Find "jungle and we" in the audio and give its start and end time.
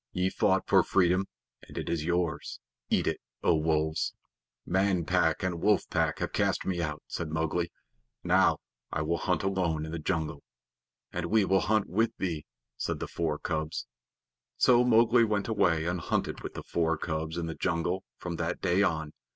9.99-11.45